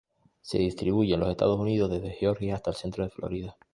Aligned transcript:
Se 0.41 0.57
distribuye 0.57 1.13
en 1.13 1.19
los 1.19 1.29
Estados 1.29 1.59
Unidos, 1.59 1.91
desde 1.91 2.13
Georgia 2.15 2.55
hasta 2.55 2.71
el 2.71 2.75
centro 2.75 3.03
de 3.03 3.11
Florida. 3.11 3.55